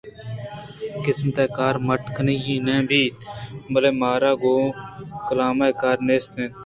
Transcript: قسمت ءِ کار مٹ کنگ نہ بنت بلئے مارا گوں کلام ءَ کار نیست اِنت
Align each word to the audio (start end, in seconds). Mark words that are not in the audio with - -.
قسمت 1.05 1.37
ءِ 1.43 1.53
کار 1.57 1.75
مٹ 1.87 2.01
کنگ 2.15 2.39
نہ 2.65 2.75
بنت 2.89 3.15
بلئے 3.71 3.91
مارا 3.99 4.31
گوں 4.41 4.65
کلام 5.27 5.57
ءَ 5.67 5.77
کار 5.81 5.97
نیست 6.07 6.29
اِنت 6.35 6.53